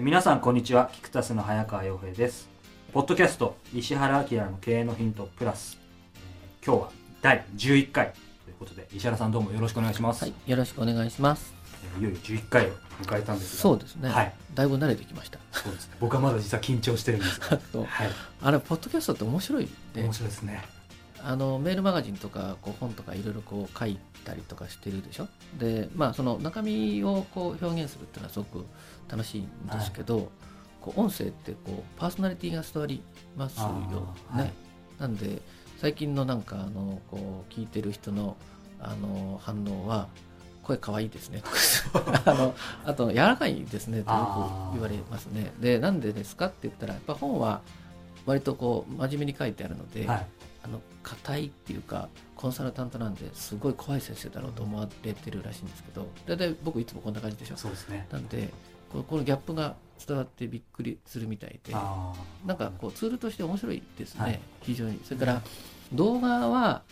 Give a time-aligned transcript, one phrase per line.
[0.00, 0.90] 皆さんこんにちは。
[0.92, 2.48] キクタスの早川洋平です。
[2.92, 5.76] ポッドキャスト石原明の経営のヒントプラス、
[6.14, 8.12] えー今日は第11回
[8.44, 11.52] ということで石原さんどうもよろしくお願いします、はい、よろしくお願いします。
[11.96, 12.70] えーいよいよ11回を
[13.02, 13.62] 迎えたんですが。
[13.62, 14.08] そうですね。
[14.08, 14.32] はい。
[14.54, 15.40] だいぶ慣れてきました。
[15.50, 15.96] そうですね。
[15.98, 17.48] 僕はまだ実は緊張してるんですが。
[17.82, 18.08] はい。
[18.42, 20.62] あれ、ポッドキャストって面白いで面、白いですね
[21.24, 25.28] あのメールマガジンとかこう本とかいろいろこう書いたりとかしてるでしょ？
[25.58, 28.64] で、まあその中身をこう表現するっていうのはすごく
[29.10, 30.30] 楽しいんですけど、
[30.80, 33.02] こう音声ってこうパーソナリティが伝わり
[33.36, 34.52] ますよあーはいね。
[34.98, 35.40] なんで
[35.78, 38.36] 最近のなんかあのこう聞いてる人の
[38.80, 40.08] あの反応は。
[40.64, 41.42] 声可愛いですね
[42.26, 47.62] あのあと柔らかいですねとよく言われますねでなんでですかって言ったらやっぱ本は
[48.26, 50.26] 割とこう真面目に書いてあるので、はい
[50.68, 57.56] あの硬いっていうかコンサルタントなんですごい怖い先生だろうと思われてるらしいんですけど大体僕いつもこんな感じでしょ。
[57.56, 58.06] そうですね。
[58.12, 58.50] なんで
[58.90, 64.40] このこのギャップが伝わってびっくりするみたいでなんかこうツールとして面白いですね、はい。
[64.62, 65.00] 非常に。
[65.04, 65.42] それから
[65.92, 66.82] 動画は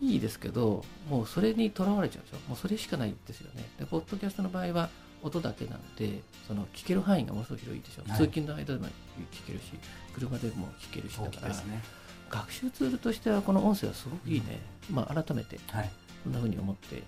[0.00, 2.40] いいですけどもうそれにとらわれちゃうんですよ。
[2.48, 3.64] もうそれしかないですよね。
[3.78, 4.88] でポッドキャストの場合は
[5.22, 8.18] 音だけなんでその聞ける範囲がものすごく広いでしょ、はい。
[8.18, 8.86] 通勤の間でも
[9.32, 9.72] 聞けるし
[10.14, 11.82] 車でも聞けるし大だからね
[12.30, 14.60] 学習ツールとしてはこの音声はすごくいいね、
[14.90, 15.90] まあ改めてはい。
[16.24, 17.02] こんなふうに思って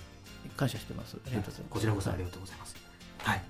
[0.56, 1.16] 感謝してます。
[1.26, 1.70] ありがとうございます。
[1.70, 2.76] こちらこそありがとうございます。
[3.18, 3.42] はい。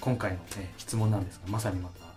[0.00, 2.16] 今回の、えー質問なんですが、まさにまた、はい、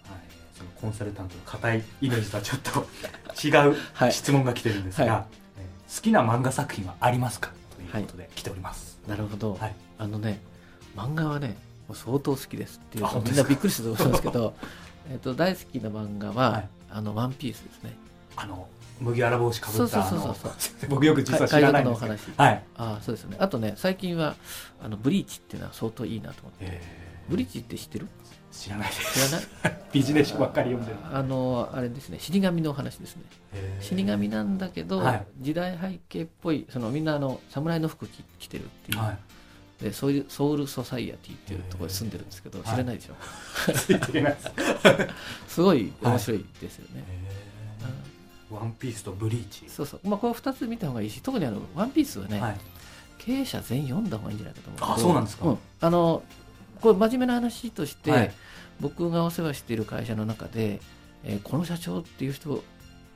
[0.58, 2.88] そのコンサルタントの硬いイメージとはちょっと
[3.46, 3.68] 違は
[4.06, 4.10] い。
[4.10, 9.00] う質問が来てるんですが、はえー好きな漫画作品はありますかということで来ております。
[9.08, 9.76] なるほど、はい。
[10.00, 10.42] あのね
[10.96, 11.56] 漫画はね
[11.94, 14.56] 相当好きですっていうみんなびっくりすると思うんですけど
[15.12, 16.70] えっと大好きな漫画は、はい。
[16.90, 17.94] あのワンピースですね
[18.36, 18.68] あの
[19.00, 20.90] 麦わら帽子かぶったあそうそうのそうそう。
[20.90, 22.64] 僕よく実は知らないんですけど、はい。
[22.78, 23.38] ああそうですよね。
[23.40, 24.36] あとね最近は
[24.82, 26.58] あのブリーチっていうのは相当いいなと思って。
[26.62, 26.82] え
[27.30, 28.06] ブリーチって知ってる？
[28.06, 28.10] ー
[28.64, 29.28] 知らないです。
[29.28, 29.44] 知らな
[29.78, 29.84] い？
[29.94, 30.98] ビジネスばっかり読んでる。
[31.12, 33.24] あのあれですね死神のお話ですね。
[33.54, 35.26] えー死神なんだけど、はい。
[35.40, 39.18] 時代背景っぽいそのみんなあの侍の服着着てるっていう、はい。
[39.84, 43.16] でそういうソウルソサイエティっていうところに住んでるんですけど、知らないでしょ、
[43.74, 44.00] つい。
[44.00, 44.12] す。
[45.56, 47.53] すごい面白いですよね、えー
[48.54, 49.66] ワンピースとブリーチ。
[49.66, 49.70] うん。
[49.70, 50.00] そうそう。
[50.08, 52.58] まあこれ2つ見た方がいいし特にあの「ワンピースはね、はい。
[53.18, 55.46] 経営者全員読んだ方がいいんじゃないかと思うあそうなんですか。
[55.48, 55.58] うん。
[55.82, 56.24] あの
[56.82, 58.34] これ真面目な話として、はい。
[58.80, 60.82] 僕がお世話している会社の中で、
[61.24, 62.64] えーこの社長っていう人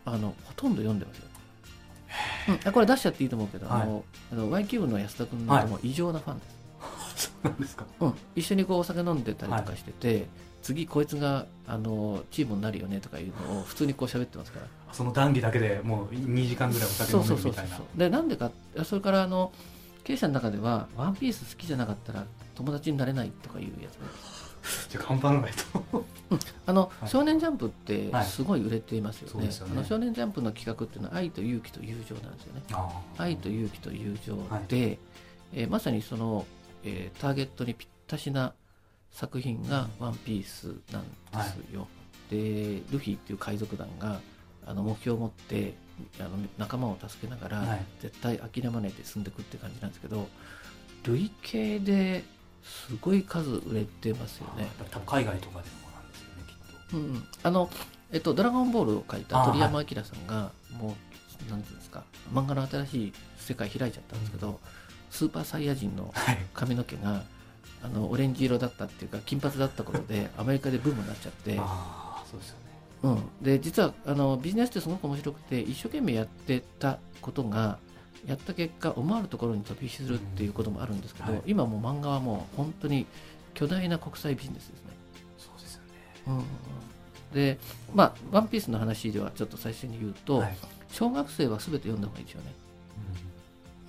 [0.05, 1.23] あのほとんど読んでますよ、
[2.49, 2.59] うん。
[2.69, 6.45] あこれ出しちゃっていいと思うけど、あのあの Y キューブの安田君なんかも異常なファンで
[7.15, 7.85] す、 そうなんですか。
[7.99, 10.27] うん、一緒にこうお酒飲んでたりとかしてて、
[10.67, 14.65] 次こいつがあのチームになるよねとかいうのを普通にこう喋ってますから。
[14.91, 17.77] その談義だけでもう2時間ぐらいお酒飲そうそうそうめるみたいな。
[17.77, 17.85] そう。
[17.97, 18.51] でなんでか
[18.83, 19.53] それからあの
[20.03, 24.07] 経営者の中ではワンピース好きじゃなかったら友達になれないとかいうやつね
[24.91, 26.05] じゃあ頑張らないと。
[26.67, 27.09] あの、はい。
[27.09, 29.73] 少年ジャンプってはいすごい売れていますよね,、そうですよね。
[29.73, 32.61] あの少年ジャンプの企画っていうのは愛と勇気と友情なんですよね。
[32.73, 34.35] あ愛と勇気と友情
[34.67, 34.99] で、
[35.53, 36.45] えーまさにその、
[36.83, 38.53] えーターゲットにぴったしな
[39.11, 41.87] 作品が「ワンピースなんですよ、
[42.29, 44.21] でルフィっていう海賊団が
[44.65, 45.75] あの目標を持って
[46.19, 47.85] あの仲間を助けながら、はい。
[48.01, 50.27] 絶対諦めないで進んでいくって感じなんですけど
[51.03, 52.23] 累計で
[52.63, 54.67] すごい数売れてますよね。
[55.05, 56.97] 海外とかでもなんですよね、きっと。
[56.97, 57.69] うんうん、あの、
[58.11, 60.95] えっと、ドラゴンボールを書いたあ鳥山明さんが、も
[61.47, 64.59] う、なんていうんですか、漫画の新しい世界開いちゃったんですけど、
[65.09, 66.37] スーパーサイヤ人のはい。
[66.53, 67.23] 髪の毛が、
[67.87, 73.19] あの、オレンジ色だったっていうか、金髪だったことで、 アメリカでブームになっちゃって、ああ、そうですよね。
[73.41, 73.43] うん。
[73.43, 77.77] で、実は、あの、ビジネスってすごく面白くて、一生懸命やってたことが、
[78.25, 83.05] やった結果、思わぬところに飛び火するっていうこともあるんですけど、はい今もう漫画はもう本当に
[83.53, 84.91] 巨大な国際ビジネスですね。
[85.37, 85.89] そうですよね。
[86.27, 86.43] うん
[87.33, 87.59] で
[87.93, 90.57] まあ「ワンピースの話ではちょっと最初に言うと、はい
[90.91, 92.53] 小学生は全て読んだ方がいいですよね、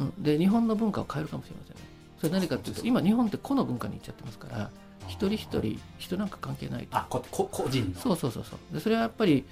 [0.00, 1.82] うん、で日本の文化を変えるかもしれませんね
[2.20, 4.70] それ何かっていうと今日本って個の文化に行っちゃってますから
[5.06, 6.96] 一人一人人なんか関係ないと。
[6.96, 8.00] あここ個人の。
[8.00, 8.74] そうそうそうそう。
[8.74, 9.44] でそれはやっぱり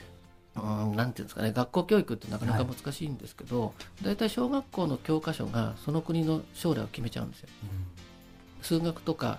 [0.56, 7.48] うんなんていうんですかね学校教育ってなかなか難しいんですけど、大体小学校の教科書がその国の将来を決めちゃうんですよ。
[8.62, 9.38] 数学とか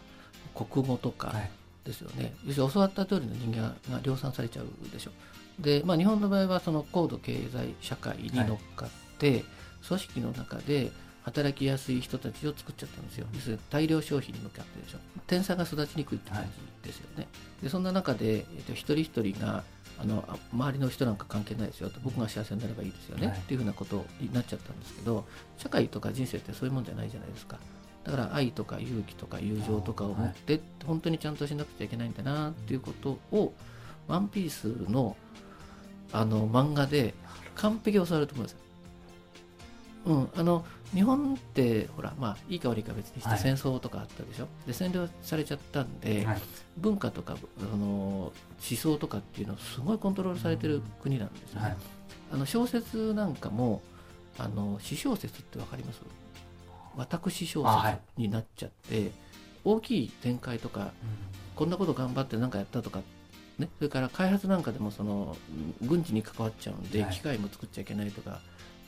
[0.56, 1.52] 国語とかはい。
[1.88, 5.12] ですよね、要するに教わった通りの人間が量産されちゃうでしょ。
[5.58, 9.46] で、まあ、日本の場合はその高度経済社会に乗っかって、
[9.88, 10.92] 組織の中で
[11.28, 13.28] 働きやすい人たちを作っちゃったんですよ。
[13.34, 14.98] 要するに大量消費に向かってでしょ。
[15.28, 16.46] 天才が育ちにくいって感
[16.84, 17.28] じですよね、
[17.62, 19.64] でそんな中で、えっと、一人一人が
[20.00, 23.38] あのあ周りの人なんか関係ないですよと僕が幸せになればいいですよね、はい。
[23.38, 25.26] っていうふうなことになっちゃったんですけど
[25.58, 27.60] 社会とか人生ってそういうもんじゃないじゃないですか。
[28.06, 33.54] だから愛とか勇気とか友情とかを持って本当にちゃんとしなくちゃいけないんだなっていうことを
[34.08, 35.18] 「ワンピースの
[36.14, 37.14] あの漫画で
[37.56, 38.60] 完璧に教わると思うんですよ。
[40.06, 43.38] うん、あの日本ってほらまあいいか悪いか別にしはい。
[43.38, 46.42] て戦争とかあったでしょ、で占領されちゃったんで、はい。
[46.78, 51.68] 文化とかあの思想とかっていうのをすごいコントロールされてる国なんですよね。
[51.68, 51.78] はい。
[52.34, 53.82] あの小説なんかも
[54.38, 56.00] あの詩小説ってわかります？
[56.96, 59.12] 私小説になっちゃって、
[59.64, 60.92] 大きい展開とか
[61.56, 63.02] こんなこと頑張って何かやったとか、
[63.60, 65.36] ね、それから開発なんかでもその
[65.82, 67.14] うん軍事に関わっちゃうんで、はい。
[67.14, 68.40] 機械も作っちゃいけないとか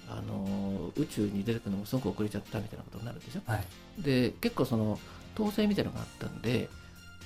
[0.10, 4.02] あの宇宙に出てくるのもすごく遅れちゃったみたいなことになるでしょはい。
[4.02, 5.00] で結構その
[5.36, 6.70] 統制みたいなのがあったんで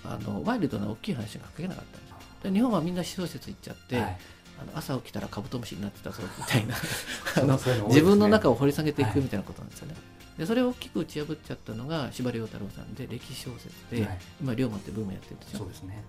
[0.06, 2.15] あのワイルドな大きい話が書けなかったんですよ。
[2.44, 4.18] で日本はみんな私小説行っちゃって、はい。
[4.62, 6.75] あの朝起きたらカブトムシになってたぞみたいな。
[7.38, 7.83] あのね。
[7.88, 9.95] 自分の中を掘り下げていはいくみたいなことなんですよね。
[10.38, 14.19] でそれを大きく打ち破っちゃったのが司馬遼太郎さんで歴史小説で、はい。
[14.41, 16.03] 今龍馬ってブームやってるでしょそうですね。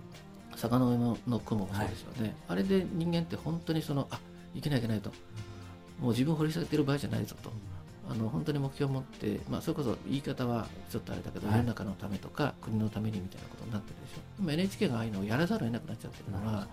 [0.57, 4.19] 坂の上のの雲もそうですよね、あれで人間って本当にそのあ
[4.53, 5.11] いけないいけないと
[5.99, 7.51] もう自分を掘り下げてる場合じゃないぞと。
[8.07, 11.57] あの本当に目標を持って、まあ、それこそ言い方はちょっとあれだけど、はい。
[11.57, 14.21] 世の中のためとか国のためにみたいなことになってるでしょ。
[14.39, 16.67] 今 NHK がああいうのをやらざるを得なくなっちゃってるのは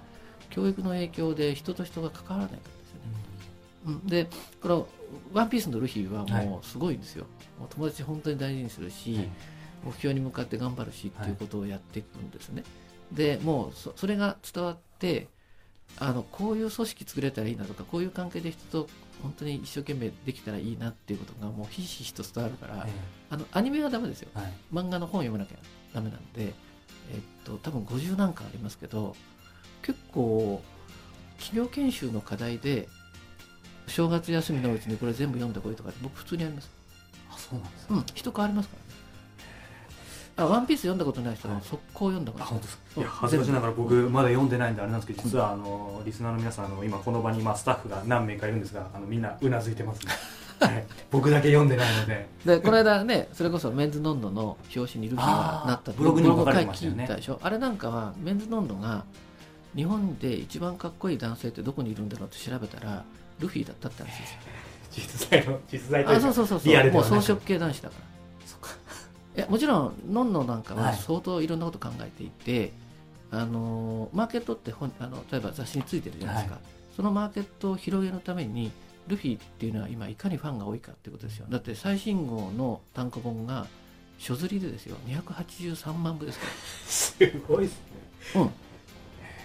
[0.50, 4.02] 教育の影響で人と人が関わらないからですよね。
[4.02, 4.28] うん、で
[4.60, 4.88] この
[5.32, 7.24] 「ワンピースのルフィはもうすごいんですよ、
[7.58, 9.28] もう友達本当に大事にするし、はい。
[9.84, 12.62] 目標に向かって頑張るしっていうことをやっていくんですね、
[13.10, 15.28] でもうそそれが伝わって
[15.98, 18.88] あのこういう組織作れたらいいなとかこういう関係で人と
[19.22, 22.90] 本当に一生懸命できたらいいなっていうことがもうひしひしと伝わるから、え
[23.30, 24.28] あのアニメはダメですよ。
[24.36, 24.52] えはい。
[24.72, 25.56] 漫画の本読まなきゃ
[25.94, 26.52] ダメなんで、えっ
[27.44, 29.14] と、多分50何巻ありますけど
[29.82, 30.62] 結構
[31.38, 32.88] 企業研修の課題で
[33.86, 36.70] 正月休みのうちにこれ全部読んでこいとか僕普通にあります。
[37.30, 38.76] あそうなんですうん人変わりますか
[40.42, 50.12] らねあワンピース読んだことない人は速攻読んだことあ本当ですいや恥ずかしながら僕まだ読んでないんであれなんですけど実はあのリスナーの皆さんあの今この場にまあスタッフが何名かいるんですがあのみんなうなずいてますね。
[50.60, 50.84] はい。
[51.10, 52.28] 僕だけ読んでないので。
[52.44, 57.40] でこの間ねそれこそメンズノンノの表紙にルフィがなったブログにも書かれてま書したよねいたでしょ？
[57.42, 59.04] あれなんかはメンズノンノが
[59.74, 63.04] 日本で一番かっこいい男性ってどこにいるんだろうって調べたら
[63.40, 64.38] ルフィだったって話ですよ。
[64.92, 66.60] 実在の実在というあかそうそうそう。
[66.64, 67.12] リアそうルではなく。
[67.12, 68.46] もう草食系男子だから。
[68.46, 68.68] そっか
[69.36, 70.96] いやもちろんノンノなんかははい。
[70.96, 72.72] 相当いろんなこと考えていて、
[73.30, 76.58] あのーマーケットって本あの例えば雑誌についてるじゃないですか、
[76.96, 78.70] そのマーケットを広げるために
[79.08, 81.46] ルフィっていうのは今いかにファンが多いかってことですよ。
[81.48, 83.66] だって最新号の単行本が
[84.18, 84.96] 書釣りでですよ。
[85.06, 86.46] 283万部ですか
[86.86, 87.16] す
[87.48, 87.80] ごいですね。
[88.34, 88.48] らうん。
[88.48, 88.50] っ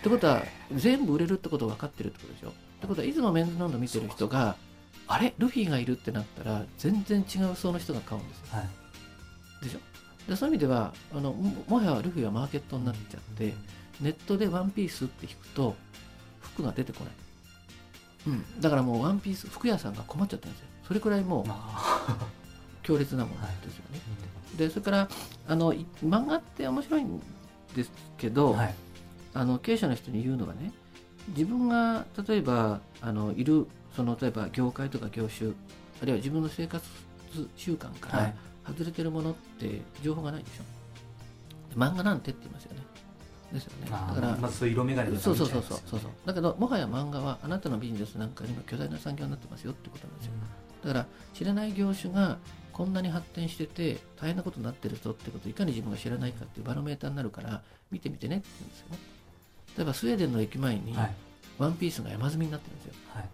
[0.03, 2.49] てことは全部売れるってこと分かってるってことでしょ。
[2.49, 2.51] っ
[2.81, 4.55] てことはいつもメンズノンノ見てる人が
[5.07, 5.33] あれ？
[5.37, 8.45] ルフィがいるってなったら全然違う層の人が買うんですよ。
[8.51, 8.69] はい
[9.61, 9.79] でしょ？
[10.29, 13.53] でそういう意味ではあのももはやルフィはマーケットになっちゃって
[14.01, 15.75] ネットでワンピースって引くと
[16.41, 17.13] 服が出てこない、
[18.27, 20.67] うん、だからもうワンピース服屋さんが困っちゃったんですよ。
[20.87, 22.27] それくらいもうまあ。
[22.83, 23.99] 強烈なものですよね、
[24.57, 25.09] でそれから
[25.45, 27.21] あのい漫画って面白いん
[27.75, 28.75] ですけど、はい。
[29.33, 30.71] あの経営者の人に言うのはね
[31.35, 35.51] 自分が例えばあのいるその例えば業界とか業種
[36.01, 36.87] あるいは自分の生活
[37.57, 38.35] 習慣から、はい
[38.67, 40.63] 外れてるものって情報がないでしょ。
[41.77, 42.81] 漫画なんてって言いますよね。
[43.53, 43.87] ですよね。
[43.91, 46.11] あだから、まずそういう色眼鏡でそうそうそうそうそうそう。
[46.25, 50.33] だけどもはや漫画はあなたのビジネスなんかにも巨大な産業になってますよってことなんですよ。
[50.83, 52.37] だから知らない業種が
[52.73, 58.97] こんなに発展してて大変なことになってるぞってことをいかに自分が知らないかっていうバロメーターになるから見てみてねって言うんですよね。
[59.77, 61.15] 例えばスウェーデンの駅前にはい。
[61.57, 62.93] ワンピースが山積みになってるんですよ。
[63.13, 63.29] はい。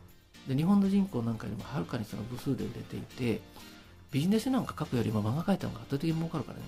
[0.47, 3.41] で日本の人口なんかよりもはるかにその部数で売れていて
[4.13, 6.63] ビジネスなんか書くよりも漫画描いた方が圧倒的に儲かるからね。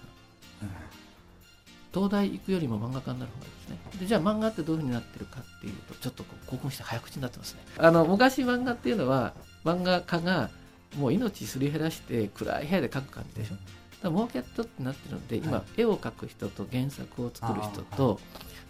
[1.94, 3.78] 東大行くよりも漫画家になる方がいいですね。
[4.00, 7.62] でじゃあ漫画ってどういうふうになってるかっていうとちょっとこう興奮して早口になってますね。
[7.78, 9.34] あの昔漫画っていうのは
[9.64, 10.50] 漫画家が
[10.98, 13.56] もう命すり減らして暗い部屋で描く感じでしょ。
[14.04, 15.82] だャットってなってるので今、はい。
[15.82, 18.20] 絵を描く人と原作を作る人と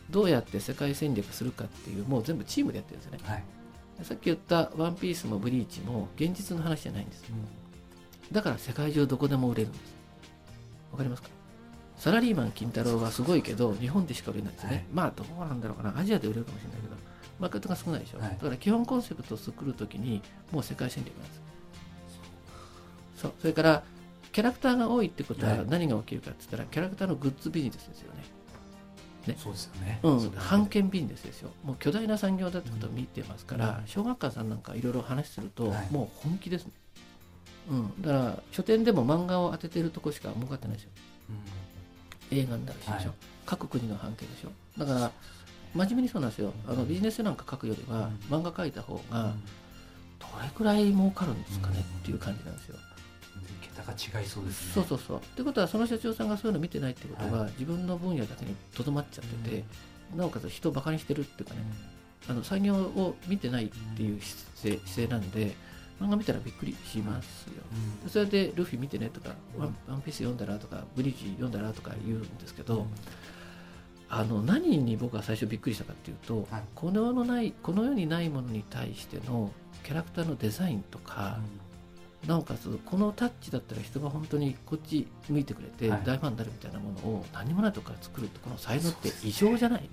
[0.10, 3.20] どうやって世界戦略するかっていうもう全部チームでやってるんですよね。
[3.24, 3.44] はい。
[3.98, 7.24] でさっき言った「ワンピースも「ブリーチ」も現実の話じゃないんです
[8.32, 9.96] だから世界中どこでも売れるんです。
[10.92, 11.30] わかりますか？
[11.98, 14.86] サラリーマン金太郎はすごいけど日本でしか売れないですね、はい。
[14.94, 15.98] まあどうなんだろうかな。
[15.98, 16.96] アジアで売れるかもしれないけど。
[17.38, 18.30] マーケットが少ないでしょ、はい。
[18.30, 21.42] だから基本コンセプトを作るときにもう世界戦略なんです。
[23.18, 23.34] そう。
[23.42, 23.84] それから
[24.32, 25.66] キャラクターが多いってことははい。
[25.68, 28.24] 何が起きるかって言ったらキャラクターのグッズビジネスですよね。
[29.28, 29.36] ね。
[29.38, 30.00] そうですよね。
[30.04, 30.32] うん。
[30.50, 31.50] 版権ビジネスですよ。
[31.64, 33.88] もう巨大な産業だってことを見てますから、うん。
[33.88, 35.88] 小学館さんなんかいろいろ話すると、はい。
[35.92, 36.72] もう本気ですね。
[37.70, 40.90] うん、だから書店でも漫画を当ててるとこしか儲かってないですよ。
[42.32, 42.38] うん。
[42.38, 43.10] 映画になるしでしょ、はい。
[43.46, 44.52] 各国の版権でしょ。
[44.78, 45.12] だから
[45.74, 46.54] 真面目にそうなんですよ。
[46.68, 49.34] あのビジネスなんか書くよりは、漫画書いた方が
[50.20, 51.80] どれくらい儲かるんですかね？
[51.80, 52.78] っていう感じなんですよ。
[53.62, 54.74] 桁が違いそうですね。
[54.74, 55.18] そうそうそう。
[55.18, 59.64] ってことはその社長さんがそういうの見てないってことは、は自分の分野だけにとどまっちゃってて、
[60.16, 61.62] なおかつ人をバカにしてるっていうかね、
[62.30, 65.54] うあの産業を見てないっていう姿勢姿勢なんで
[66.00, 67.54] 漫画見たらびっくりしますよ。
[67.76, 68.04] ん。
[68.04, 72.86] でそれでルフィ見てねとか、ワンワンピース読んだらとか、ブリーチ読んだらとか言うんですけど、
[74.10, 76.64] あの何に僕は最初びっくりしたかっていうと、はい。
[76.76, 79.52] この世のないこの世にないものに対しての
[79.84, 81.40] キャラクターのデザインとか、
[82.28, 86.02] なおかつこのタッチだったら人が本当にこっち向いてくれてはい。
[86.06, 89.90] 大ファンになるみたいなものを何もないとこから作るってこの才能って異常じゃない、ね。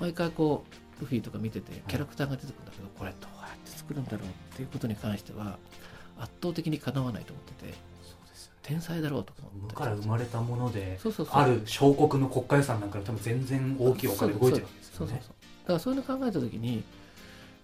[0.00, 5.58] 毎回こうルフィとか見ててキャラクターが出てくるんだけど、これどうやって作るんだろうっていうことに関しては
[6.18, 8.58] 圧倒的にかなわないと思っててそうですよね。
[8.62, 11.34] 天才だろうと思無ってから生まれたものでそうそうそう。
[11.36, 14.96] ある小国の国家予算なんかで多分全然大きいお金動いてるわけですよね。
[14.98, 15.34] そうそうそう。
[15.62, 16.84] だからそういうの考えた時に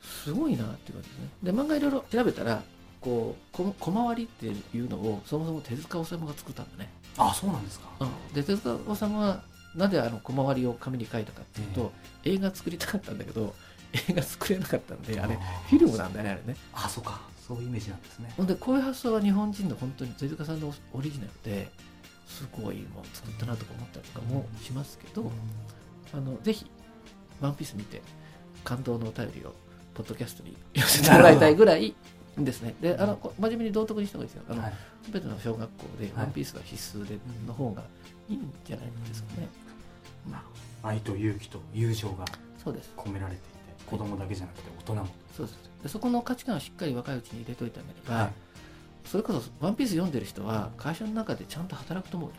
[0.02, 1.28] すごいなっていう感じですね。
[1.42, 2.62] で漫画いろいろ調べたら
[3.00, 7.88] こうこ小回りっていうのをそもそも手塚治虫が作ったんだね、あそうなんですか。
[8.00, 9.42] うん、で手塚治虫は
[9.74, 11.92] なんであの小回りを紙に書いたかっていうと、
[12.24, 13.54] 映画作りたかったんだけど
[14.08, 16.56] 映画作れなかったんであれフィルムなんだよねあれね。
[16.72, 17.20] あそうか。
[17.46, 18.32] そういうイメージなんですね。
[18.36, 21.68] ほんでこういう発想は日本人の本当に手塚さんのオリジナルで
[22.26, 25.30] すごいもん作ったなとか思ったりとかもしますけど、
[26.14, 26.70] あのぜひ
[27.40, 28.02] 「ワンピース見て
[28.62, 29.54] 感動のお便りを
[29.94, 31.92] ポッドキャストに寄せてもらいたいぐらい
[32.38, 32.76] ですね。
[32.80, 34.44] であのこ真面目に道徳にした方がいいですよ。
[34.48, 34.74] あの、はい。
[35.10, 37.82] 全ての小学校で「はいワンピースが必須での方が
[38.30, 39.48] いいんじゃないですかね、
[40.30, 40.52] なるほ
[40.84, 42.24] ど愛と勇気と友情が
[42.96, 45.08] 込められていて子供だけじゃなくて大人も。
[45.36, 45.58] そうです。
[45.82, 48.32] でそこの価値観をしっかり若いうちに入れといてあげれば、はい。
[49.04, 52.30] それこそ「ワンピース読んでる人は会社の中でちゃんと働くと思う。
[52.30, 52.36] よ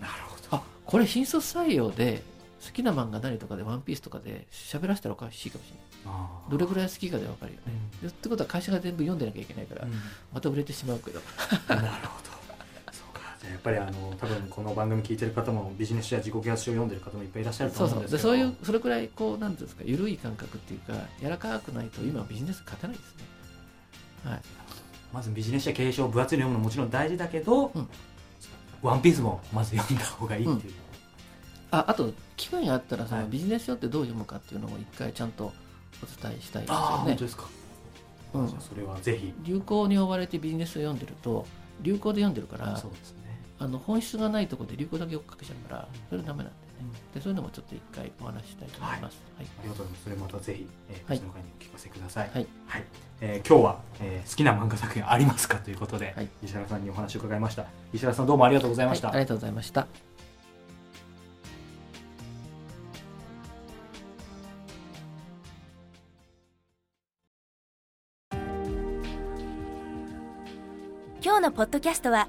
[0.00, 0.56] なるほど。
[0.56, 2.22] あこれ新卒採用で
[2.64, 5.86] 好きな漫画何とかで「ワンピースとかで喋らせたらおかしいかもしれない。
[6.50, 8.08] どれぐらい好きかで分かるよね、うん。
[8.08, 9.92] でってことは会社が全部読んでなきゃいけないから、うん。
[10.32, 11.20] また売れてしまうけど。
[11.68, 12.35] なるほど
[13.50, 18.22] やっぱりあの多分この番組聞いてる方もビジネス書や自己啓発書を読んでる方もいっぱいいらっしゃるとそう思うんですけど。
[18.22, 23.24] そうでそういうそれくらいこうなんですか緩い感覚っていうか柔らかくないと今はビジネス勝てないですね。
[24.30, 24.40] はい。
[25.12, 27.88] まずビジネス書や経営書を分厚いの読むのももちろん大事だけど、うん。
[28.82, 30.74] ワンピースもまず読んだ方がいいっていう、
[31.70, 33.24] ああと機会があったらそはい。
[33.24, 35.52] のビジネス書ってどう読むかっていうのも一回ちゃんと
[36.02, 37.48] お伝えしたいですああよね本当ですか、
[38.34, 38.48] うん。
[38.60, 39.32] それはぜひ。
[39.44, 41.46] 流行に追われてビジネスを読んでると
[41.80, 43.25] 流行で読んでるからそうですね
[43.58, 47.00] あの本質がないところで流行だけ追っかけちゃうからそれダメなんでね。
[47.14, 49.22] でそういうのもちょっと一回お話ししたいと思います。
[49.36, 52.46] はい、ありがとうございますそれまたぜひ、えー、はの回にお聞かせください、はい。
[53.20, 56.28] えー今日は、えー好きな漫画作品ありますかということで、はい。
[56.44, 57.66] 石原さんにお話を伺いました。
[57.92, 59.16] 石原さんどうもありがとうございました、はい。
[59.16, 59.86] ありがとうございました。
[71.22, 72.28] 今日のポッドキャストは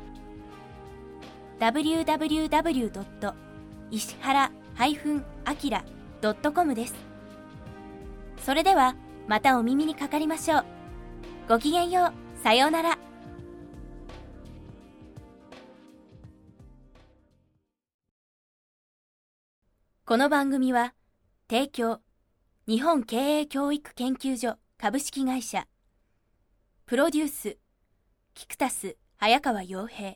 [1.61, 3.33] www.
[3.91, 6.95] 石原 -akira.com です。
[8.39, 8.95] それでは
[9.27, 10.65] またお耳にかかりましょう。
[11.47, 12.13] ごきげんよう。
[12.43, 12.97] さようなら。
[20.03, 20.95] この番組は、
[21.47, 22.01] 提供、
[22.67, 25.67] 日本経営教育研究所株式会社、
[26.87, 27.57] プロデュース、
[28.33, 30.15] キクタス早川洋平、